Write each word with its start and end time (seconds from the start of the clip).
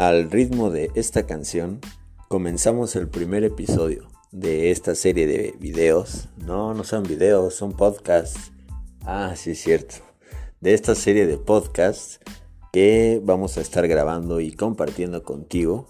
Al 0.00 0.30
ritmo 0.30 0.70
de 0.70 0.90
esta 0.94 1.26
canción, 1.26 1.78
comenzamos 2.28 2.96
el 2.96 3.06
primer 3.06 3.44
episodio 3.44 4.08
de 4.32 4.70
esta 4.70 4.94
serie 4.94 5.26
de 5.26 5.54
videos. 5.60 6.30
No, 6.38 6.72
no 6.72 6.84
son 6.84 7.02
videos, 7.02 7.54
son 7.54 7.74
podcasts. 7.74 8.50
Ah, 9.04 9.34
sí, 9.36 9.50
es 9.50 9.60
cierto. 9.60 9.96
De 10.58 10.72
esta 10.72 10.94
serie 10.94 11.26
de 11.26 11.36
podcasts 11.36 12.18
que 12.72 13.20
vamos 13.22 13.58
a 13.58 13.60
estar 13.60 13.86
grabando 13.88 14.40
y 14.40 14.52
compartiendo 14.52 15.22
contigo. 15.22 15.86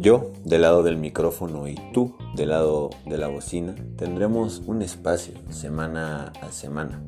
Yo 0.00 0.32
del 0.46 0.62
lado 0.62 0.82
del 0.82 0.96
micrófono 0.96 1.68
y 1.68 1.74
tú 1.92 2.16
del 2.34 2.48
lado 2.48 2.88
de 3.04 3.18
la 3.18 3.28
bocina 3.28 3.74
tendremos 3.98 4.62
un 4.64 4.80
espacio 4.80 5.34
semana 5.50 6.32
a 6.40 6.50
semana 6.52 7.04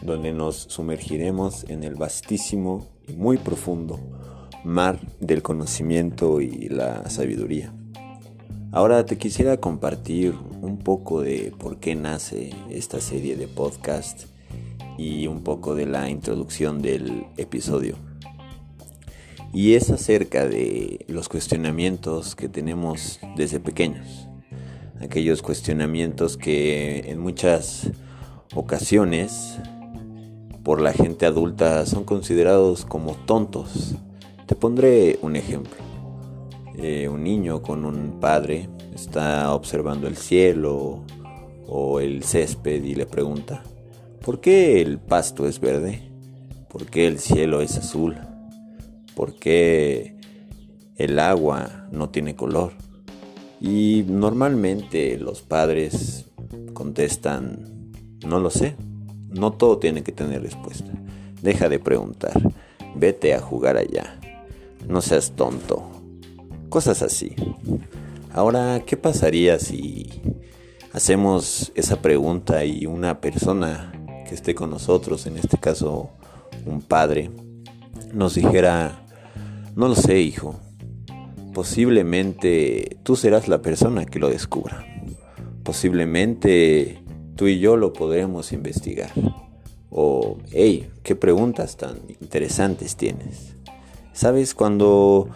donde 0.00 0.32
nos 0.32 0.54
sumergiremos 0.54 1.64
en 1.68 1.82
el 1.82 1.96
vastísimo 1.96 2.86
y 3.08 3.14
muy 3.14 3.36
profundo 3.36 3.98
mar 4.64 5.00
del 5.18 5.42
conocimiento 5.42 6.40
y 6.40 6.68
la 6.68 7.10
sabiduría. 7.10 7.74
Ahora 8.70 9.04
te 9.04 9.18
quisiera 9.18 9.56
compartir 9.56 10.32
un 10.62 10.78
poco 10.78 11.22
de 11.22 11.52
por 11.58 11.80
qué 11.80 11.96
nace 11.96 12.50
esta 12.70 13.00
serie 13.00 13.36
de 13.36 13.48
podcast 13.48 14.26
y 14.96 15.26
un 15.26 15.42
poco 15.42 15.74
de 15.74 15.86
la 15.86 16.08
introducción 16.10 16.80
del 16.80 17.26
episodio 17.36 18.05
y 19.56 19.72
es 19.72 19.88
acerca 19.88 20.46
de 20.46 21.06
los 21.08 21.30
cuestionamientos 21.30 22.36
que 22.36 22.46
tenemos 22.46 23.20
desde 23.36 23.58
pequeños. 23.58 24.28
Aquellos 25.00 25.40
cuestionamientos 25.40 26.36
que 26.36 27.10
en 27.10 27.18
muchas 27.20 27.90
ocasiones 28.54 29.56
por 30.62 30.82
la 30.82 30.92
gente 30.92 31.24
adulta 31.24 31.86
son 31.86 32.04
considerados 32.04 32.84
como 32.84 33.14
tontos. 33.14 33.94
Te 34.44 34.54
pondré 34.54 35.18
un 35.22 35.36
ejemplo. 35.36 35.78
Eh, 36.76 37.08
un 37.08 37.24
niño 37.24 37.62
con 37.62 37.86
un 37.86 38.20
padre 38.20 38.68
está 38.94 39.54
observando 39.54 40.06
el 40.06 40.18
cielo 40.18 41.02
o 41.66 42.00
el 42.00 42.24
césped 42.24 42.84
y 42.84 42.94
le 42.94 43.06
pregunta, 43.06 43.62
¿por 44.22 44.38
qué 44.38 44.82
el 44.82 44.98
pasto 44.98 45.48
es 45.48 45.60
verde? 45.60 46.02
¿Por 46.68 46.84
qué 46.84 47.06
el 47.06 47.18
cielo 47.18 47.62
es 47.62 47.78
azul? 47.78 48.18
Por 49.16 49.34
qué 49.34 50.14
el 50.96 51.18
agua 51.18 51.88
no 51.90 52.10
tiene 52.10 52.36
color. 52.36 52.74
Y 53.60 54.04
normalmente 54.06 55.18
los 55.18 55.40
padres 55.40 56.26
contestan, 56.74 57.90
no 58.24 58.38
lo 58.38 58.50
sé, 58.50 58.76
no 59.30 59.54
todo 59.54 59.78
tiene 59.78 60.02
que 60.02 60.12
tener 60.12 60.42
respuesta. 60.42 60.92
Deja 61.40 61.70
de 61.70 61.78
preguntar, 61.78 62.34
vete 62.94 63.34
a 63.34 63.40
jugar 63.40 63.78
allá, 63.78 64.20
no 64.86 65.00
seas 65.00 65.32
tonto, 65.32 65.82
cosas 66.68 67.00
así. 67.00 67.34
Ahora, 68.34 68.82
¿qué 68.84 68.98
pasaría 68.98 69.58
si 69.58 70.10
hacemos 70.92 71.72
esa 71.74 72.02
pregunta 72.02 72.66
y 72.66 72.84
una 72.84 73.22
persona 73.22 73.92
que 74.28 74.34
esté 74.34 74.54
con 74.54 74.68
nosotros, 74.68 75.26
en 75.26 75.38
este 75.38 75.56
caso 75.56 76.10
un 76.66 76.82
padre, 76.82 77.30
nos 78.12 78.34
dijera, 78.34 79.05
no 79.76 79.88
lo 79.88 79.94
sé, 79.94 80.20
hijo. 80.20 80.58
Posiblemente 81.52 82.96
tú 83.02 83.14
serás 83.14 83.46
la 83.46 83.60
persona 83.60 84.06
que 84.06 84.18
lo 84.18 84.30
descubra. 84.30 84.86
Posiblemente 85.62 87.02
tú 87.36 87.46
y 87.46 87.58
yo 87.58 87.76
lo 87.76 87.92
podremos 87.92 88.52
investigar. 88.52 89.10
O, 89.90 90.38
hey, 90.50 90.88
qué 91.02 91.14
preguntas 91.14 91.76
tan 91.76 91.98
interesantes 92.08 92.96
tienes. 92.96 93.54
¿Sabes? 94.14 94.54
Cuando 94.54 95.28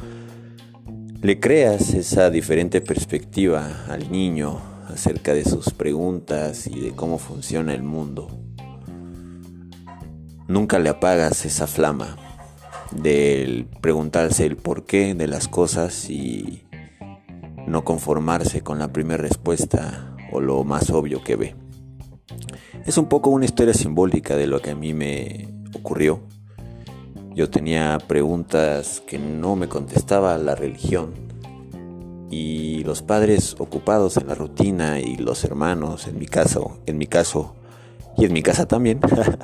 le 1.20 1.38
creas 1.38 1.92
esa 1.92 2.30
diferente 2.30 2.80
perspectiva 2.80 3.84
al 3.88 4.10
niño 4.10 4.58
acerca 4.88 5.34
de 5.34 5.44
sus 5.44 5.68
preguntas 5.74 6.66
y 6.66 6.80
de 6.80 6.92
cómo 6.92 7.18
funciona 7.18 7.74
el 7.74 7.82
mundo, 7.82 8.28
nunca 10.48 10.78
le 10.78 10.88
apagas 10.88 11.44
esa 11.44 11.66
flama 11.66 12.16
del 12.92 13.66
preguntarse 13.80 14.46
el 14.46 14.56
porqué 14.56 15.14
de 15.14 15.26
las 15.26 15.48
cosas 15.48 16.10
y 16.10 16.64
no 17.66 17.84
conformarse 17.84 18.62
con 18.62 18.78
la 18.78 18.92
primera 18.92 19.22
respuesta 19.22 20.16
o 20.32 20.40
lo 20.40 20.64
más 20.64 20.90
obvio 20.90 21.22
que 21.22 21.36
ve. 21.36 21.54
Es 22.86 22.98
un 22.98 23.06
poco 23.06 23.30
una 23.30 23.44
historia 23.44 23.74
simbólica 23.74 24.36
de 24.36 24.46
lo 24.46 24.60
que 24.60 24.70
a 24.70 24.74
mí 24.74 24.94
me 24.94 25.48
ocurrió. 25.74 26.20
Yo 27.34 27.48
tenía 27.48 27.98
preguntas 28.06 29.02
que 29.06 29.18
no 29.18 29.54
me 29.54 29.68
contestaba 29.68 30.36
la 30.38 30.54
religión 30.54 31.14
y 32.30 32.82
los 32.84 33.02
padres 33.02 33.56
ocupados 33.58 34.16
en 34.16 34.28
la 34.28 34.34
rutina 34.34 35.00
y 35.00 35.16
los 35.16 35.44
hermanos, 35.44 36.06
en 36.06 36.18
mi 36.18 36.26
caso, 36.26 36.78
en 36.86 36.98
mi 36.98 37.06
caso 37.06 37.54
y 38.16 38.24
en 38.24 38.32
mi 38.32 38.42
casa 38.42 38.66
también, 38.66 39.00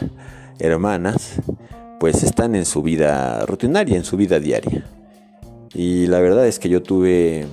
hermanas, 0.59 1.41
pues 1.99 2.23
están 2.23 2.55
en 2.55 2.65
su 2.65 2.83
vida 2.83 3.45
rutinaria, 3.47 3.97
en 3.97 4.05
su 4.05 4.17
vida 4.17 4.39
diaria. 4.41 4.85
Y 5.75 6.07
la 6.07 6.21
verdad 6.21 6.47
es 6.47 6.59
que 6.59 6.69
yo 6.69 6.83
tuve 6.83 7.47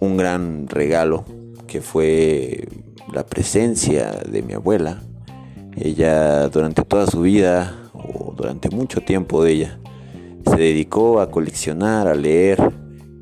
un 0.00 0.16
gran 0.16 0.68
regalo 0.68 1.24
que 1.66 1.80
fue 1.80 2.68
la 3.12 3.24
presencia 3.24 4.12
de 4.28 4.42
mi 4.42 4.54
abuela. 4.54 5.02
Ella 5.76 6.48
durante 6.48 6.82
toda 6.82 7.06
su 7.06 7.20
vida, 7.20 7.90
o 7.92 8.34
durante 8.36 8.70
mucho 8.70 9.00
tiempo 9.00 9.44
de 9.44 9.52
ella, 9.52 9.78
se 10.44 10.56
dedicó 10.56 11.20
a 11.20 11.30
coleccionar, 11.30 12.08
a 12.08 12.14
leer 12.14 12.72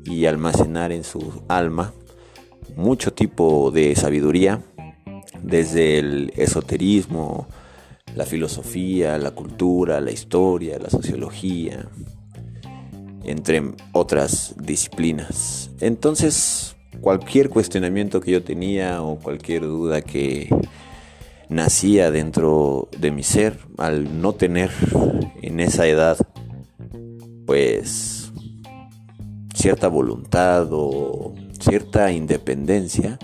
y 0.05 0.25
almacenar 0.25 0.91
en 0.91 1.03
su 1.03 1.43
alma 1.47 1.93
mucho 2.77 3.11
tipo 3.11 3.71
de 3.71 3.95
sabiduría, 3.95 4.61
desde 5.41 5.97
el 5.97 6.31
esoterismo, 6.35 7.47
la 8.17 8.25
filosofía, 8.25 9.17
la 9.19 9.31
cultura, 9.31 10.01
la 10.01 10.11
historia, 10.11 10.79
la 10.79 10.89
sociología, 10.89 11.87
entre 13.23 13.61
otras 13.91 14.55
disciplinas. 14.59 15.69
Entonces, 15.81 16.75
cualquier 16.99 17.49
cuestionamiento 17.49 18.19
que 18.19 18.31
yo 18.31 18.43
tenía 18.43 19.03
o 19.03 19.19
cualquier 19.19 19.61
duda 19.61 20.01
que 20.01 20.49
nacía 21.47 22.09
dentro 22.09 22.89
de 22.97 23.11
mi 23.11 23.21
ser, 23.21 23.59
al 23.77 24.19
no 24.19 24.33
tener 24.33 24.71
en 25.43 25.59
esa 25.59 25.85
edad, 25.85 26.17
pues, 27.45 28.31
cierta 29.53 29.89
voluntad 29.89 30.69
o 30.71 31.35
cierta 31.59 32.11
independencia, 32.11 33.19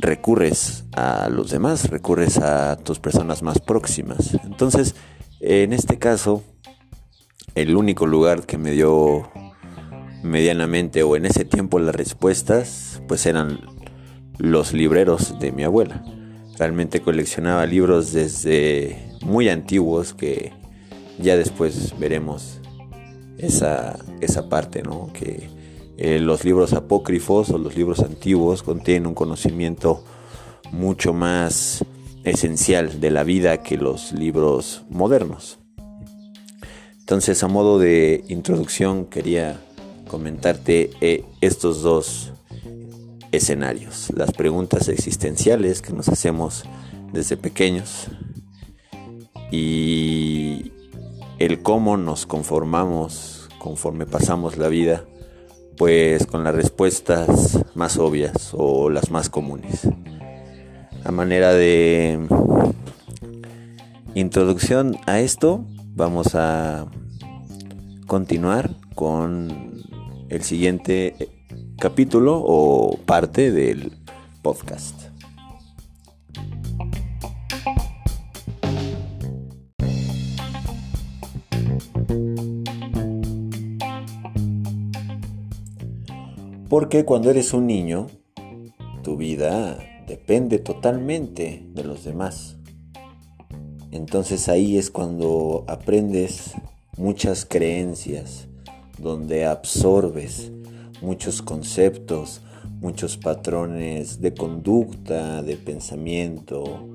recurres 0.00 0.84
a 0.92 1.28
los 1.28 1.50
demás, 1.50 1.90
recurres 1.90 2.38
a 2.38 2.76
tus 2.76 2.98
personas 2.98 3.42
más 3.42 3.58
próximas. 3.58 4.34
Entonces, 4.44 4.94
en 5.40 5.72
este 5.72 5.98
caso, 5.98 6.42
el 7.54 7.76
único 7.76 8.06
lugar 8.06 8.46
que 8.46 8.58
me 8.58 8.72
dio 8.72 9.30
medianamente 10.22 11.02
o 11.02 11.16
en 11.16 11.26
ese 11.26 11.44
tiempo 11.44 11.78
las 11.78 11.94
respuestas, 11.94 13.02
pues 13.08 13.26
eran 13.26 13.60
los 14.38 14.72
libreros 14.72 15.38
de 15.38 15.52
mi 15.52 15.64
abuela. 15.64 16.02
Realmente 16.58 17.00
coleccionaba 17.00 17.64
libros 17.66 18.12
desde 18.12 19.10
muy 19.22 19.48
antiguos 19.48 20.14
que 20.14 20.52
ya 21.18 21.36
después 21.36 21.94
veremos 21.98 22.60
esa, 23.38 23.98
esa 24.20 24.48
parte, 24.48 24.82
¿no? 24.82 25.10
Que 25.12 25.48
eh, 26.02 26.18
los 26.18 26.46
libros 26.46 26.72
apócrifos 26.72 27.50
o 27.50 27.58
los 27.58 27.76
libros 27.76 28.00
antiguos 28.00 28.62
contienen 28.62 29.06
un 29.06 29.12
conocimiento 29.12 30.02
mucho 30.72 31.12
más 31.12 31.84
esencial 32.24 33.02
de 33.02 33.10
la 33.10 33.22
vida 33.22 33.62
que 33.62 33.76
los 33.76 34.12
libros 34.12 34.82
modernos. 34.88 35.58
Entonces, 37.00 37.42
a 37.42 37.48
modo 37.48 37.78
de 37.78 38.24
introducción, 38.28 39.04
quería 39.04 39.60
comentarte 40.08 40.88
eh, 41.02 41.26
estos 41.42 41.82
dos 41.82 42.32
escenarios, 43.30 44.08
las 44.16 44.32
preguntas 44.32 44.88
existenciales 44.88 45.82
que 45.82 45.92
nos 45.92 46.08
hacemos 46.08 46.64
desde 47.12 47.36
pequeños 47.36 48.06
y 49.52 50.72
el 51.38 51.60
cómo 51.60 51.98
nos 51.98 52.24
conformamos 52.24 53.50
conforme 53.58 54.06
pasamos 54.06 54.56
la 54.56 54.68
vida 54.68 55.04
pues 55.80 56.26
con 56.26 56.44
las 56.44 56.54
respuestas 56.54 57.58
más 57.74 57.96
obvias 57.96 58.50
o 58.52 58.90
las 58.90 59.10
más 59.10 59.30
comunes. 59.30 59.88
A 61.04 61.10
manera 61.10 61.54
de 61.54 62.18
introducción 64.14 64.98
a 65.06 65.20
esto, 65.20 65.64
vamos 65.94 66.34
a 66.34 66.84
continuar 68.06 68.72
con 68.94 69.82
el 70.28 70.42
siguiente 70.42 71.14
capítulo 71.78 72.42
o 72.44 72.98
parte 73.06 73.50
del 73.50 73.96
podcast. 74.42 75.09
Porque 86.70 87.04
cuando 87.04 87.30
eres 87.30 87.52
un 87.52 87.66
niño, 87.66 88.06
tu 89.02 89.16
vida 89.16 89.76
depende 90.06 90.60
totalmente 90.60 91.66
de 91.74 91.82
los 91.82 92.04
demás. 92.04 92.58
Entonces 93.90 94.48
ahí 94.48 94.78
es 94.78 94.88
cuando 94.88 95.64
aprendes 95.66 96.52
muchas 96.96 97.44
creencias, 97.44 98.46
donde 98.98 99.46
absorbes 99.46 100.52
muchos 101.02 101.42
conceptos, 101.42 102.40
muchos 102.80 103.16
patrones 103.16 104.20
de 104.20 104.32
conducta, 104.32 105.42
de 105.42 105.56
pensamiento, 105.56 106.88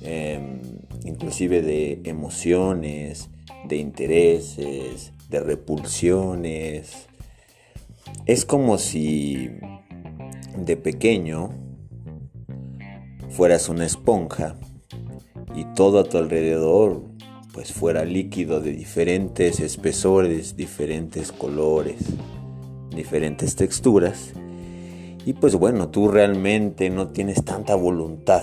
em, 0.00 0.62
inclusive 1.04 1.60
de 1.60 2.00
emociones, 2.04 3.28
de 3.68 3.76
intereses, 3.76 5.12
de 5.28 5.40
repulsiones. 5.40 7.08
Es 8.26 8.44
como 8.44 8.76
si 8.78 9.50
de 10.58 10.76
pequeño 10.76 11.50
fueras 13.30 13.68
una 13.68 13.86
esponja 13.86 14.56
y 15.54 15.64
todo 15.76 16.00
a 16.00 16.04
tu 16.04 16.18
alrededor 16.18 17.04
pues 17.52 17.72
fuera 17.72 18.04
líquido 18.04 18.60
de 18.60 18.72
diferentes 18.72 19.60
espesores, 19.60 20.56
diferentes 20.56 21.30
colores, 21.30 21.98
diferentes 22.90 23.54
texturas. 23.54 24.32
Y 25.24 25.32
pues 25.34 25.54
bueno, 25.54 25.90
tú 25.90 26.08
realmente 26.08 26.90
no 26.90 27.08
tienes 27.08 27.44
tanta 27.44 27.76
voluntad 27.76 28.42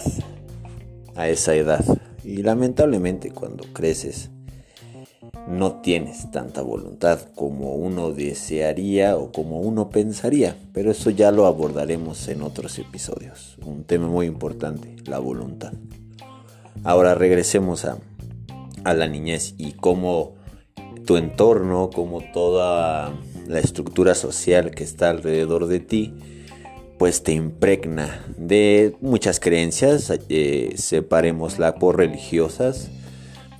a 1.15 1.27
esa 1.27 1.55
edad. 1.55 1.83
Y 2.23 2.37
lamentablemente 2.37 3.31
cuando 3.31 3.65
creces 3.73 4.31
no 5.47 5.81
tienes 5.81 6.31
tanta 6.31 6.61
voluntad 6.61 7.19
como 7.35 7.75
uno 7.75 8.11
desearía 8.11 9.17
o 9.17 9.31
como 9.31 9.59
uno 9.59 9.89
pensaría, 9.89 10.55
pero 10.73 10.91
eso 10.91 11.09
ya 11.09 11.31
lo 11.31 11.45
abordaremos 11.45 12.27
en 12.29 12.41
otros 12.41 12.79
episodios. 12.79 13.57
Un 13.65 13.83
tema 13.83 14.07
muy 14.07 14.25
importante, 14.25 14.95
la 15.05 15.19
voluntad. 15.19 15.73
Ahora 16.83 17.15
regresemos 17.15 17.85
a, 17.85 17.97
la 18.83 19.07
niñez 19.07 19.55
y 19.57 19.73
cómo 19.73 20.33
tu 21.05 21.17
entorno, 21.17 21.89
como 21.93 22.21
toda 22.33 23.13
la 23.47 23.59
estructura 23.59 24.15
social 24.15 24.71
que 24.71 24.83
está 24.83 25.09
alrededor 25.09 25.67
de 25.67 25.79
ti, 25.79 26.13
pues 26.97 27.23
te 27.23 27.33
impregna 27.33 28.25
de 28.37 28.95
muchas 29.01 29.39
creencias, 29.39 30.11
eh, 30.29 30.73
separémosla 30.75 31.75
por 31.75 31.97
religiosas, 31.97 32.89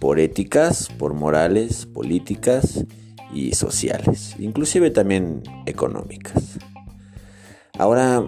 por 0.04 0.20
éticas, 0.20 0.90
por 1.00 1.14
morales, 1.14 1.86
políticas 1.86 2.84
y 3.34 3.54
sociales, 3.56 4.36
inclusive 4.38 4.92
también 4.92 5.44
económicas. 5.66 6.60
Ahora, 7.80 8.22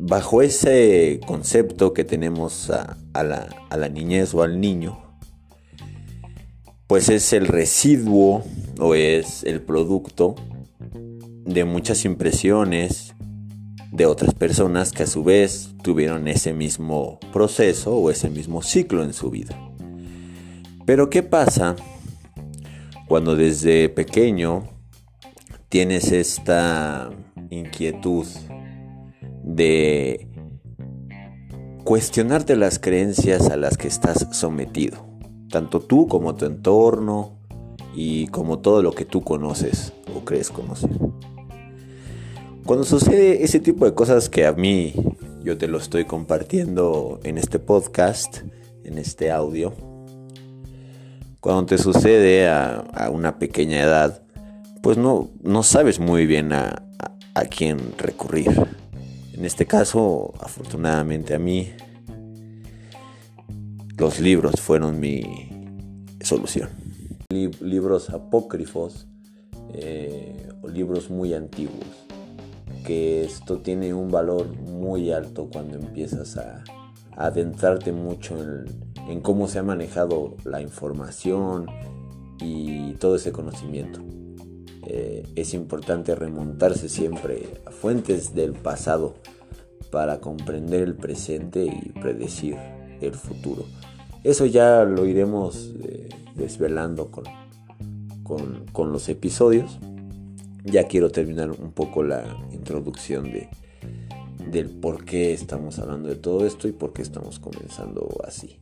bajo 0.00 0.42
ese 0.42 1.20
concepto 1.24 1.94
que 1.94 2.02
tenemos 2.02 2.70
a, 2.70 3.22
la, 3.22 3.48
a 3.70 3.76
la 3.76 3.88
niñez 3.88 4.34
o 4.34 4.42
al 4.42 4.60
niño, 4.60 5.00
pues 6.88 7.08
es 7.08 7.32
el 7.32 7.46
residuo 7.46 8.42
o 8.80 8.96
es 8.96 9.44
el 9.44 9.62
producto 9.62 10.34
de 11.44 11.64
muchas 11.64 12.04
impresiones 12.04 13.14
de 13.92 14.06
otras 14.06 14.34
personas 14.34 14.90
que 14.90 15.04
a 15.04 15.06
su 15.06 15.22
vez 15.22 15.70
tuvieron 15.84 16.26
ese 16.26 16.52
mismo 16.52 17.20
proceso 17.32 17.94
o 17.94 18.10
ese 18.10 18.28
mismo 18.28 18.60
ciclo 18.60 19.04
en 19.04 19.12
su 19.12 19.30
vida. 19.30 19.56
Pero 20.92 21.08
¿qué 21.08 21.22
pasa 21.22 21.74
cuando 23.08 23.34
desde 23.34 23.88
pequeño 23.88 24.64
tienes 25.70 26.12
esta 26.12 27.08
inquietud 27.48 28.26
de 29.42 30.28
cuestionarte 31.82 32.56
las 32.56 32.78
creencias 32.78 33.48
a 33.48 33.56
las 33.56 33.78
que 33.78 33.88
estás 33.88 34.28
sometido? 34.32 35.06
Tanto 35.48 35.80
tú 35.80 36.08
como 36.08 36.34
tu 36.34 36.44
entorno 36.44 37.38
y 37.94 38.26
como 38.26 38.58
todo 38.58 38.82
lo 38.82 38.92
que 38.92 39.06
tú 39.06 39.22
conoces 39.22 39.94
o 40.14 40.26
crees 40.26 40.50
conocer. 40.50 40.90
Cuando 42.66 42.84
sucede 42.84 43.42
ese 43.42 43.60
tipo 43.60 43.86
de 43.86 43.94
cosas 43.94 44.28
que 44.28 44.44
a 44.44 44.52
mí 44.52 44.92
yo 45.42 45.56
te 45.56 45.68
lo 45.68 45.78
estoy 45.78 46.04
compartiendo 46.04 47.18
en 47.24 47.38
este 47.38 47.58
podcast, 47.58 48.40
en 48.84 48.98
este 48.98 49.30
audio, 49.30 49.72
cuando 51.42 51.66
te 51.66 51.76
sucede 51.76 52.48
a, 52.48 53.10
una 53.12 53.40
pequeña 53.40 53.80
edad, 53.80 54.22
pues 54.80 54.96
no, 54.96 55.28
no 55.42 55.64
sabes 55.64 55.98
muy 55.98 56.24
bien 56.24 56.52
a, 56.52 56.84
a, 57.34 57.44
quién 57.46 57.78
recurrir. 57.98 58.48
En 59.34 59.44
este 59.44 59.66
caso, 59.66 60.32
afortunadamente 60.38 61.34
a 61.34 61.40
mí, 61.40 61.72
los 63.98 64.20
libros 64.20 64.60
fueron 64.60 65.00
mi 65.00 65.48
solución. 66.20 66.68
libros 67.30 68.10
apócrifos 68.10 69.08
eh, 69.74 70.48
o 70.62 70.68
libros 70.68 71.10
muy 71.10 71.34
antiguos, 71.34 72.06
que 72.86 73.24
esto 73.24 73.58
tiene 73.58 73.92
un 73.92 74.12
valor 74.12 74.56
muy 74.56 75.10
alto 75.10 75.48
cuando 75.52 75.76
empiezas 75.76 76.36
a 76.36 76.62
adentrarte 77.16 77.90
mucho 77.90 78.40
en 78.40 78.91
en 79.08 79.20
cómo 79.20 79.48
se 79.48 79.58
ha 79.58 79.62
manejado 79.62 80.36
la 80.44 80.60
información 80.60 81.66
y 82.40 82.92
todo 82.94 83.16
ese 83.16 83.32
conocimiento. 83.32 84.00
Eh, 84.86 85.26
es 85.36 85.54
importante 85.54 86.14
remontarse 86.14 86.88
siempre 86.88 87.60
a 87.66 87.70
fuentes 87.70 88.34
del 88.34 88.52
pasado 88.52 89.14
para 89.90 90.20
comprender 90.20 90.82
el 90.82 90.94
presente 90.94 91.64
y 91.64 91.90
predecir 92.00 92.56
el 93.00 93.14
futuro. 93.14 93.64
Eso 94.24 94.46
ya 94.46 94.84
lo 94.84 95.06
iremos 95.06 95.72
eh, 95.82 96.08
desvelando 96.34 97.10
con, 97.10 97.24
con, 98.22 98.66
con, 98.72 98.92
los 98.92 99.08
episodios. 99.08 99.78
Ya 100.64 100.86
quiero 100.88 101.10
terminar 101.10 101.50
un 101.50 101.72
poco 101.72 102.02
la 102.02 102.24
introducción 102.52 103.24
de, 103.24 103.48
del 104.50 104.70
por 104.70 105.04
qué 105.04 105.32
estamos 105.32 105.78
hablando 105.78 106.08
de 106.08 106.16
todo 106.16 106.46
esto 106.46 106.68
y 106.68 106.72
por 106.72 106.92
qué 106.92 107.02
estamos 107.02 107.38
comenzando 107.38 108.08
así. 108.26 108.58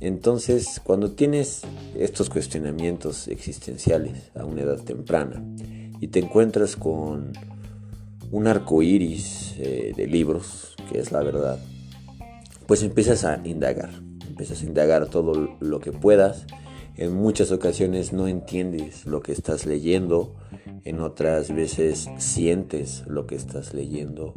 Entonces, 0.00 0.80
cuando 0.82 1.10
tienes 1.10 1.60
estos 1.94 2.30
cuestionamientos 2.30 3.28
existenciales 3.28 4.30
a 4.34 4.46
una 4.46 4.62
edad 4.62 4.80
temprana 4.82 5.44
y 6.00 6.08
te 6.08 6.20
encuentras 6.20 6.74
con 6.74 7.32
un 8.30 8.46
arco 8.46 8.82
iris 8.82 9.54
eh, 9.58 9.92
de 9.94 10.06
libros, 10.06 10.74
que 10.90 10.98
es 10.98 11.12
la 11.12 11.22
verdad, 11.22 11.58
pues 12.66 12.82
empiezas 12.82 13.24
a 13.24 13.40
indagar, 13.44 13.90
empiezas 14.26 14.62
a 14.62 14.66
indagar 14.66 15.08
todo 15.08 15.56
lo 15.60 15.80
que 15.80 15.92
puedas. 15.92 16.46
En 16.96 17.14
muchas 17.14 17.52
ocasiones 17.52 18.14
no 18.14 18.26
entiendes 18.26 19.04
lo 19.04 19.20
que 19.20 19.32
estás 19.32 19.66
leyendo, 19.66 20.34
en 20.84 21.00
otras 21.00 21.54
veces 21.54 22.08
sientes 22.16 23.04
lo 23.06 23.26
que 23.26 23.34
estás 23.34 23.74
leyendo, 23.74 24.32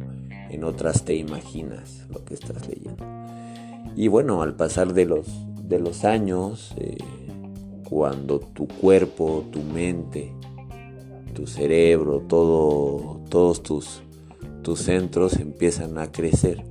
en 0.50 0.64
otras 0.64 1.04
te 1.04 1.14
imaginas 1.14 2.04
lo 2.10 2.22
que 2.24 2.34
estás 2.34 2.68
leyendo. 2.68 3.02
Y 3.96 4.08
bueno, 4.08 4.42
al 4.42 4.56
pasar 4.56 4.92
de 4.92 5.06
los 5.06 5.26
de 5.68 5.78
los 5.78 6.04
años, 6.04 6.74
eh, 6.76 6.98
cuando 7.88 8.38
tu 8.40 8.66
cuerpo, 8.66 9.44
tu 9.50 9.62
mente, 9.62 10.32
tu 11.34 11.46
cerebro, 11.46 12.20
todo, 12.28 13.20
todos 13.28 13.62
tus, 13.62 14.02
tus 14.62 14.80
centros 14.80 15.36
empiezan 15.36 15.98
a 15.98 16.12
crecer, 16.12 16.64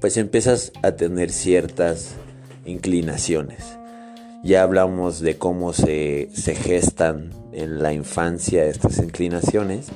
pues 0.00 0.16
empiezas 0.16 0.72
a 0.82 0.92
tener 0.92 1.30
ciertas 1.30 2.14
inclinaciones. 2.64 3.78
Ya 4.44 4.62
hablamos 4.62 5.20
de 5.20 5.38
cómo 5.38 5.72
se, 5.72 6.28
se 6.32 6.54
gestan 6.54 7.30
en 7.52 7.82
la 7.82 7.92
infancia 7.92 8.66
estas 8.66 8.98
inclinaciones, 8.98 9.88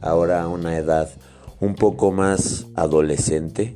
ahora 0.00 0.42
a 0.42 0.48
una 0.48 0.76
edad 0.76 1.08
un 1.60 1.74
poco 1.74 2.12
más 2.12 2.66
adolescente, 2.74 3.74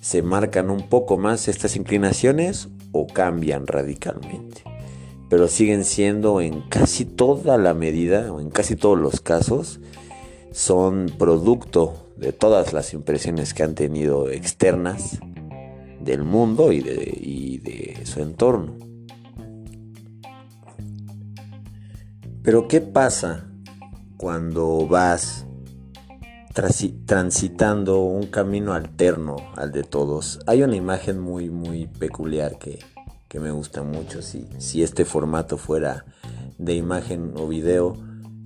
se 0.00 0.22
marcan 0.22 0.70
un 0.70 0.88
poco 0.88 1.16
más 1.16 1.48
estas 1.48 1.74
inclinaciones 1.74 2.68
o 2.92 3.06
cambian 3.06 3.66
radicalmente. 3.66 4.62
Pero 5.28 5.48
siguen 5.48 5.84
siendo 5.84 6.40
en 6.40 6.62
casi 6.62 7.04
toda 7.04 7.58
la 7.58 7.74
medida 7.74 8.32
o 8.32 8.40
en 8.40 8.50
casi 8.50 8.76
todos 8.76 8.98
los 8.98 9.20
casos 9.20 9.80
son 10.52 11.12
producto 11.18 12.06
de 12.16 12.32
todas 12.32 12.72
las 12.72 12.94
impresiones 12.94 13.52
que 13.52 13.62
han 13.62 13.74
tenido 13.74 14.30
externas 14.30 15.18
del 16.00 16.22
mundo 16.22 16.72
y 16.72 16.80
de, 16.80 18.00
su 18.04 18.20
entorno. 18.20 18.76
Pero 22.42 22.68
¿qué 22.68 22.80
pasa 22.80 23.50
cuando 24.16 24.86
vas 24.86 25.45
transitando 27.04 28.00
un 28.00 28.28
camino 28.28 28.72
alterno 28.72 29.36
al 29.56 29.72
de 29.72 29.82
todos. 29.82 30.40
Hay 30.46 30.62
una 30.62 30.74
imagen 30.74 31.20
muy, 31.20 31.50
muy 31.50 31.86
peculiar 31.86 32.58
que, 32.58 32.78
me 33.38 33.50
gusta 33.50 33.82
mucho. 33.82 34.22
Si, 34.22 34.48
si 34.56 34.82
este 34.82 35.04
formato 35.04 35.58
fuera 35.58 36.06
de 36.56 36.74
imagen 36.74 37.34
o 37.36 37.46
video, 37.46 37.94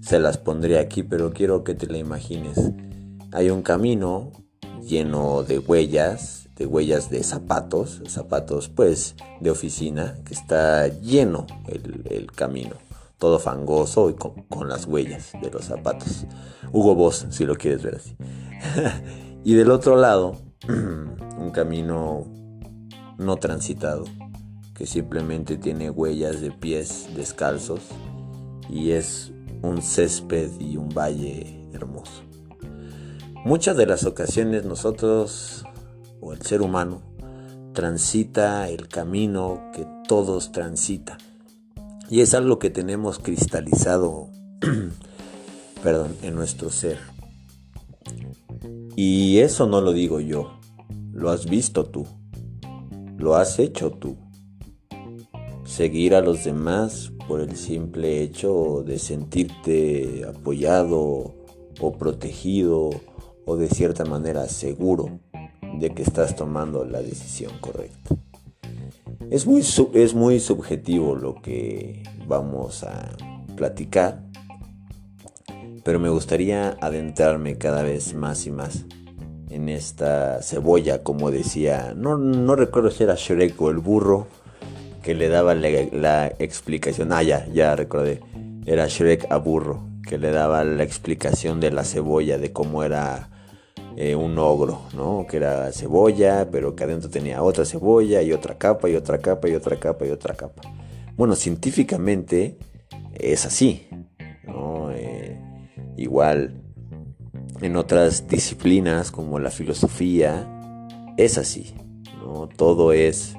se 0.00 0.18
las 0.18 0.36
pondría 0.36 0.80
aquí, 0.80 1.04
pero 1.04 1.32
quiero 1.32 1.62
que 1.62 1.74
te 1.74 1.86
la 1.86 1.98
imagines. 1.98 2.58
hay 3.30 3.50
un 3.50 3.62
camino 3.62 4.32
lleno 4.82 5.44
de 5.44 5.60
huellas, 5.60 6.48
de 6.56 6.66
huellas 6.66 7.08
de 7.08 7.22
zapatos, 7.22 8.02
zapatos 8.08 8.68
pues 8.68 9.14
de 9.38 9.52
oficina, 9.52 10.16
que 10.24 10.34
está 10.34 10.88
lleno 10.88 11.46
el, 11.68 12.32
camino, 12.32 12.74
todo 13.20 13.38
fangoso 13.38 14.10
y 14.10 14.14
con, 14.14 14.68
las 14.68 14.86
huellas 14.86 15.32
de 15.40 15.50
los 15.50 15.66
zapatos. 15.66 16.26
Hugo 16.72 16.96
Boss, 16.96 17.26
si 17.30 17.44
lo 17.44 17.54
quieres 17.54 17.82
ver 17.82 17.96
así. 17.96 18.16
y 19.44 19.54
del 19.54 19.70
otro 19.70 19.96
lado, 19.96 20.36
un 20.68 21.50
camino 21.52 22.26
no 23.18 23.36
transitado, 23.36 24.04
que 24.74 24.86
simplemente 24.86 25.58
tiene 25.58 25.90
huellas 25.90 26.40
de 26.40 26.50
pies 26.50 27.08
descalzos 27.14 27.82
y 28.70 28.92
es 28.92 29.30
un 29.62 29.82
césped 29.82 30.50
y 30.58 30.78
un 30.78 30.88
valle 30.88 31.68
hermoso. 31.74 32.22
Muchas 33.44 33.76
de 33.76 33.86
las 33.86 34.06
ocasiones 34.06 34.64
nosotros 34.64 35.66
o 36.22 36.32
el 36.32 36.40
ser 36.40 36.62
humano 36.62 37.02
transita 37.74 38.68
el 38.70 38.88
camino 38.88 39.70
que 39.74 39.86
todos 40.08 40.52
transitan. 40.52 41.18
Y 42.10 42.20
es 42.20 42.34
algo 42.34 42.58
que 42.58 42.70
tenemos 42.70 43.18
cristalizado 43.18 44.28
perdón, 45.82 46.14
en 46.22 46.34
nuestro 46.34 46.70
ser. 46.70 46.98
Y 48.96 49.38
eso 49.38 49.66
no 49.66 49.80
lo 49.80 49.92
digo 49.92 50.20
yo, 50.20 50.58
lo 51.12 51.30
has 51.30 51.46
visto 51.46 51.84
tú, 51.86 52.06
lo 53.16 53.36
has 53.36 53.58
hecho 53.58 53.90
tú. 53.90 54.16
Seguir 55.64 56.14
a 56.14 56.20
los 56.20 56.44
demás 56.44 57.12
por 57.28 57.40
el 57.40 57.56
simple 57.56 58.22
hecho 58.22 58.82
de 58.84 58.98
sentirte 58.98 60.24
apoyado 60.28 61.34
o 61.80 61.92
protegido 61.96 62.90
o 63.46 63.56
de 63.56 63.68
cierta 63.68 64.04
manera 64.04 64.48
seguro 64.48 65.20
de 65.78 65.90
que 65.94 66.02
estás 66.02 66.34
tomando 66.34 66.84
la 66.84 67.00
decisión 67.00 67.52
correcta. 67.60 68.16
Es 69.28 69.46
muy, 69.46 69.60
es 69.94 70.14
muy 70.14 70.40
subjetivo 70.40 71.14
lo 71.14 71.34
que 71.42 72.02
vamos 72.26 72.82
a 72.84 73.10
platicar, 73.54 74.22
pero 75.84 76.00
me 76.00 76.08
gustaría 76.08 76.76
adentrarme 76.80 77.58
cada 77.58 77.82
vez 77.82 78.14
más 78.14 78.46
y 78.46 78.50
más 78.50 78.86
en 79.50 79.68
esta 79.68 80.42
cebolla, 80.42 81.02
como 81.02 81.30
decía, 81.30 81.92
no, 81.94 82.16
no 82.16 82.56
recuerdo 82.56 82.90
si 82.90 83.02
era 83.02 83.14
Shrek 83.14 83.60
o 83.60 83.70
el 83.70 83.78
burro 83.78 84.26
que 85.02 85.14
le 85.14 85.28
daba 85.28 85.54
la, 85.54 85.68
la 85.92 86.26
explicación, 86.38 87.12
ah 87.12 87.22
ya, 87.22 87.46
ya 87.52 87.76
recordé, 87.76 88.20
era 88.64 88.86
Shrek 88.88 89.30
a 89.30 89.36
burro, 89.36 89.82
que 90.08 90.18
le 90.18 90.30
daba 90.30 90.64
la 90.64 90.82
explicación 90.82 91.60
de 91.60 91.70
la 91.70 91.84
cebolla, 91.84 92.38
de 92.38 92.52
cómo 92.52 92.84
era 92.84 93.30
eh, 93.96 94.14
un 94.14 94.38
ogro, 94.38 94.82
¿no? 94.94 95.26
Que 95.28 95.38
era 95.38 95.72
cebolla, 95.72 96.48
pero 96.50 96.74
que 96.74 96.84
adentro 96.84 97.10
tenía 97.10 97.42
otra 97.42 97.64
cebolla 97.64 98.22
y 98.22 98.32
otra 98.32 98.56
capa 98.56 98.88
y 98.88 98.94
otra 98.94 99.18
capa 99.18 99.48
y 99.48 99.54
otra 99.54 99.78
capa 99.78 100.06
y 100.06 100.10
otra 100.10 100.34
capa. 100.34 100.62
Bueno, 101.16 101.34
científicamente 101.34 102.56
es 103.14 103.46
así, 103.46 103.88
¿no? 104.46 104.90
Eh, 104.92 105.38
igual 105.96 106.54
en 107.60 107.76
otras 107.76 108.26
disciplinas 108.28 109.10
como 109.10 109.38
la 109.38 109.50
filosofía 109.50 110.48
es 111.16 111.36
así, 111.36 111.74
¿no? 112.18 112.48
Todo 112.48 112.92
es 112.92 113.36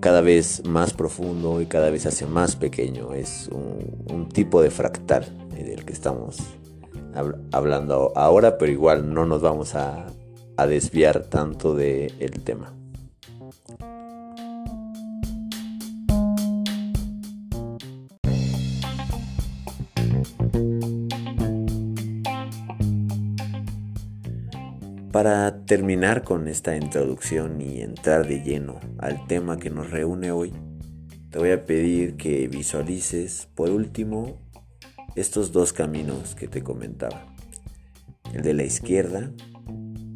cada 0.00 0.20
vez 0.20 0.62
más 0.64 0.92
profundo 0.92 1.60
y 1.60 1.66
cada 1.66 1.90
vez 1.90 2.06
hace 2.06 2.26
más 2.26 2.54
pequeño. 2.54 3.14
Es 3.14 3.48
un, 3.50 4.04
un 4.12 4.28
tipo 4.28 4.62
de 4.62 4.70
fractal 4.70 5.26
del 5.48 5.84
que 5.84 5.92
estamos 5.92 6.38
hablando 7.52 8.12
ahora, 8.16 8.58
pero 8.58 8.72
igual 8.72 9.12
no 9.12 9.26
nos 9.26 9.42
vamos 9.42 9.74
a, 9.74 10.06
desviar 10.68 11.22
tanto 11.24 11.74
del 11.74 12.12
el 12.18 12.42
tema. 12.42 12.74
Para 25.12 25.64
terminar 25.64 26.22
con 26.22 26.48
esta 26.48 26.76
introducción 26.76 27.60
y 27.60 27.80
entrar 27.80 28.26
de 28.26 28.42
lleno 28.42 28.78
al 28.98 29.26
tema 29.26 29.58
que 29.58 29.70
nos 29.70 29.90
reúne 29.90 30.32
hoy, 30.32 30.52
te 31.30 31.38
voy 31.38 31.50
a 31.50 31.64
pedir 31.64 32.16
que 32.16 32.48
visualices 32.48 33.48
por 33.54 33.70
último 33.70 34.38
estos 35.14 35.52
dos 35.52 35.72
caminos 35.72 36.34
que 36.34 36.48
te 36.48 36.62
comentaba, 36.62 37.26
el 38.32 38.42
de 38.42 38.54
la 38.54 38.64
izquierda 38.64 39.30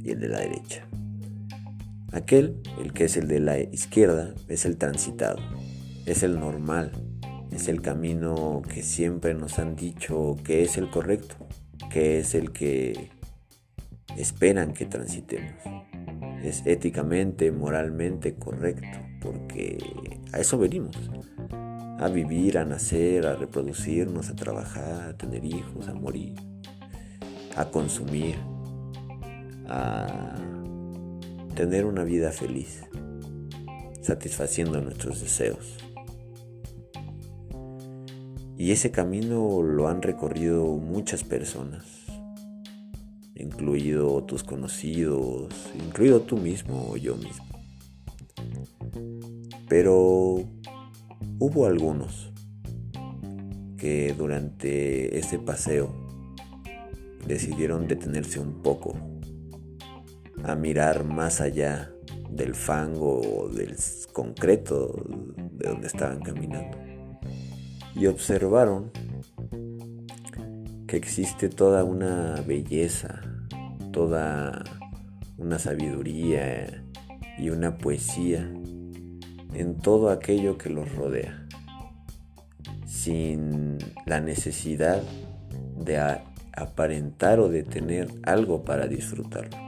y 0.02 0.10
el 0.10 0.20
de 0.20 0.28
la 0.28 0.40
derecha. 0.40 0.86
Aquel, 2.12 2.60
el 2.80 2.92
que 2.92 3.04
es 3.04 3.16
el 3.16 3.26
de 3.26 3.40
la 3.40 3.58
izquierda, 3.58 4.34
es 4.48 4.64
el 4.64 4.76
transitado, 4.76 5.38
es 6.04 6.22
el 6.22 6.38
normal, 6.38 6.92
es 7.50 7.68
el 7.68 7.80
camino 7.80 8.62
que 8.68 8.82
siempre 8.82 9.34
nos 9.34 9.58
han 9.58 9.76
dicho 9.76 10.36
que 10.44 10.62
es 10.62 10.76
el 10.76 10.90
correcto, 10.90 11.36
que 11.90 12.18
es 12.18 12.34
el 12.34 12.52
que 12.52 13.10
esperan 14.16 14.74
que 14.74 14.86
transitemos. 14.86 15.54
Es 16.42 16.66
éticamente, 16.66 17.50
moralmente 17.52 18.34
correcto, 18.34 18.98
porque 19.20 19.78
a 20.32 20.40
eso 20.40 20.58
venimos 20.58 20.96
a 22.02 22.08
vivir, 22.08 22.58
a 22.58 22.64
nacer, 22.64 23.26
a 23.26 23.36
reproducirnos, 23.36 24.28
a 24.28 24.34
trabajar, 24.34 25.10
a 25.10 25.16
tener 25.16 25.44
hijos, 25.44 25.86
a 25.86 25.94
morir, 25.94 26.34
a 27.56 27.66
consumir, 27.66 28.34
a 29.68 30.34
tener 31.54 31.84
una 31.84 32.02
vida 32.02 32.32
feliz, 32.32 32.82
satisfaciendo 34.00 34.80
nuestros 34.80 35.20
deseos. 35.20 35.76
Y 38.58 38.72
ese 38.72 38.90
camino 38.90 39.62
lo 39.62 39.86
han 39.86 40.02
recorrido 40.02 40.66
muchas 40.76 41.22
personas, 41.22 41.84
incluido 43.36 44.24
tus 44.24 44.42
conocidos, 44.42 45.54
incluido 45.74 46.22
tú 46.22 46.36
mismo 46.36 46.88
o 46.90 46.96
yo 46.96 47.14
mismo. 47.14 47.46
Pero 49.68 50.42
Hubo 51.44 51.66
algunos 51.66 52.32
que 53.76 54.14
durante 54.16 55.18
ese 55.18 55.40
paseo 55.40 55.92
decidieron 57.26 57.88
detenerse 57.88 58.38
un 58.38 58.62
poco 58.62 58.96
a 60.44 60.54
mirar 60.54 61.02
más 61.02 61.40
allá 61.40 61.90
del 62.30 62.54
fango 62.54 63.20
o 63.20 63.48
del 63.48 63.74
concreto 64.12 65.04
de 65.50 65.68
donde 65.68 65.88
estaban 65.88 66.20
caminando 66.20 66.78
y 67.96 68.06
observaron 68.06 68.92
que 70.86 70.96
existe 70.96 71.48
toda 71.48 71.82
una 71.82 72.36
belleza, 72.46 73.20
toda 73.90 74.62
una 75.38 75.58
sabiduría 75.58 76.84
y 77.36 77.50
una 77.50 77.78
poesía 77.78 78.48
en 79.54 79.78
todo 79.78 80.10
aquello 80.10 80.58
que 80.58 80.70
los 80.70 80.94
rodea, 80.94 81.46
sin 82.86 83.78
la 84.06 84.20
necesidad 84.20 85.02
de 85.76 85.98
aparentar 86.54 87.40
o 87.40 87.48
de 87.48 87.62
tener 87.62 88.08
algo 88.22 88.64
para 88.64 88.86
disfrutarlo. 88.86 89.58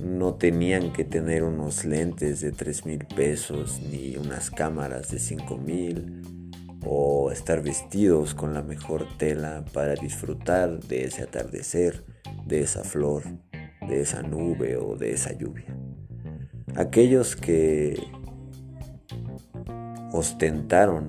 No 0.00 0.34
tenían 0.34 0.92
que 0.92 1.04
tener 1.04 1.44
unos 1.44 1.84
lentes 1.84 2.40
de 2.40 2.52
3 2.52 2.84
mil 2.84 3.06
pesos 3.06 3.80
ni 3.90 4.16
unas 4.16 4.50
cámaras 4.50 5.10
de 5.10 5.18
5 5.18 5.56
mil 5.56 6.22
o 6.84 7.30
estar 7.30 7.62
vestidos 7.62 8.34
con 8.34 8.52
la 8.52 8.62
mejor 8.62 9.06
tela 9.16 9.64
para 9.72 9.94
disfrutar 9.94 10.80
de 10.80 11.04
ese 11.04 11.22
atardecer, 11.22 12.04
de 12.44 12.60
esa 12.60 12.84
flor, 12.84 13.22
de 13.88 14.02
esa 14.02 14.22
nube 14.22 14.76
o 14.76 14.96
de 14.96 15.12
esa 15.12 15.32
lluvia. 15.32 15.74
Aquellos 16.76 17.36
que 17.36 17.98
ostentaron 20.16 21.08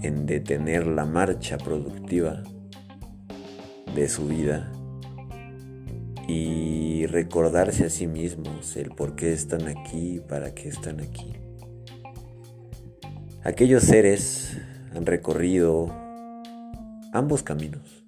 en 0.00 0.26
detener 0.26 0.86
la 0.86 1.04
marcha 1.04 1.58
productiva 1.58 2.44
de 3.96 4.08
su 4.08 4.28
vida 4.28 4.70
y 6.28 7.06
recordarse 7.06 7.86
a 7.86 7.90
sí 7.90 8.06
mismos 8.06 8.76
el 8.76 8.90
por 8.90 9.16
qué 9.16 9.32
están 9.32 9.66
aquí, 9.66 10.20
para 10.28 10.54
qué 10.54 10.68
están 10.68 11.00
aquí. 11.00 11.32
Aquellos 13.42 13.82
seres 13.82 14.56
han 14.94 15.04
recorrido 15.04 15.88
ambos 17.12 17.42
caminos 17.42 18.04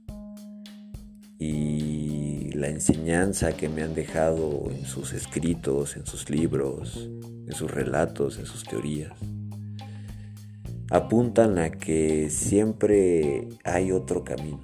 y 1.40 2.52
la 2.52 2.68
enseñanza 2.68 3.56
que 3.56 3.68
me 3.68 3.82
han 3.82 3.96
dejado 3.96 4.70
en 4.70 4.84
sus 4.84 5.12
escritos, 5.12 5.96
en 5.96 6.06
sus 6.06 6.30
libros, 6.30 7.10
en 7.48 7.52
sus 7.52 7.68
relatos, 7.68 8.38
en 8.38 8.46
sus 8.46 8.62
teorías 8.62 9.12
apuntan 10.90 11.58
a 11.58 11.70
que 11.70 12.30
siempre 12.30 13.48
hay 13.64 13.92
otro 13.92 14.24
camino, 14.24 14.62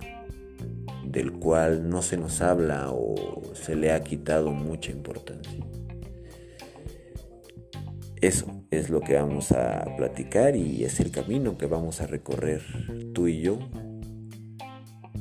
del 1.04 1.32
cual 1.32 1.88
no 1.88 2.02
se 2.02 2.16
nos 2.16 2.40
habla 2.40 2.90
o 2.90 3.42
se 3.54 3.76
le 3.76 3.92
ha 3.92 4.02
quitado 4.02 4.52
mucha 4.52 4.90
importancia. 4.90 5.64
Eso 8.20 8.64
es 8.70 8.88
lo 8.88 9.00
que 9.00 9.16
vamos 9.16 9.52
a 9.52 9.84
platicar 9.96 10.56
y 10.56 10.84
es 10.84 10.98
el 11.00 11.10
camino 11.10 11.58
que 11.58 11.66
vamos 11.66 12.00
a 12.00 12.06
recorrer 12.06 12.62
tú 13.12 13.28
y 13.28 13.42
yo 13.42 13.58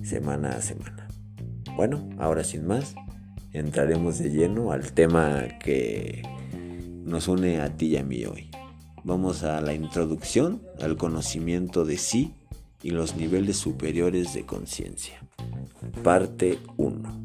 semana 0.03 0.51
a 0.51 0.62
semana. 0.62 1.07
Bueno, 1.75 2.07
ahora 2.17 2.45
sin 2.45 2.65
más, 2.65 2.95
entraremos 3.51 4.19
de 4.19 4.29
lleno 4.29 4.72
al 4.72 4.93
tema 4.93 5.48
que 5.60 6.22
nos 7.03 7.27
une 7.27 7.60
a 7.60 7.75
ti 7.75 7.88
y 7.88 7.98
a 7.98 8.03
mí 8.03 8.24
hoy. 8.25 8.50
Vamos 9.03 9.43
a 9.43 9.60
la 9.62 9.74
introducción 9.74 10.62
al 10.81 10.95
conocimiento 10.98 11.83
de 11.83 11.98
sí 11.98 12.33
y 12.81 12.91
los 12.91 13.15
niveles 13.15 13.57
superiores 13.57 14.33
de 14.33 14.45
conciencia. 14.45 15.22
Parte 16.03 16.60
1. 16.77 17.23